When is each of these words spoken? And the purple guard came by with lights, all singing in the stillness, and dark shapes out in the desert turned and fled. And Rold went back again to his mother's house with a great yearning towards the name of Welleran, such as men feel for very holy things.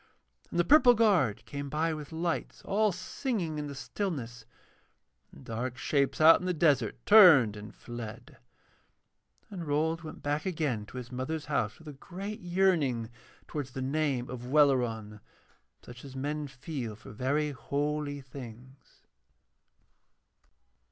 And 0.49 0.59
the 0.59 0.63
purple 0.65 0.95
guard 0.95 1.45
came 1.45 1.69
by 1.69 1.93
with 1.93 2.11
lights, 2.11 2.63
all 2.65 2.91
singing 2.91 3.59
in 3.59 3.67
the 3.67 3.75
stillness, 3.75 4.45
and 5.31 5.45
dark 5.45 5.77
shapes 5.77 6.19
out 6.19 6.39
in 6.39 6.47
the 6.47 6.55
desert 6.55 6.95
turned 7.05 7.55
and 7.55 7.75
fled. 7.75 8.37
And 9.51 9.67
Rold 9.67 10.01
went 10.01 10.23
back 10.23 10.43
again 10.43 10.87
to 10.87 10.97
his 10.97 11.11
mother's 11.11 11.45
house 11.45 11.77
with 11.77 11.87
a 11.87 11.93
great 11.93 12.39
yearning 12.39 13.11
towards 13.47 13.73
the 13.73 13.81
name 13.83 14.27
of 14.27 14.47
Welleran, 14.47 15.19
such 15.83 16.03
as 16.03 16.15
men 16.15 16.47
feel 16.47 16.95
for 16.95 17.11
very 17.11 17.51
holy 17.51 18.21
things. 18.21 19.03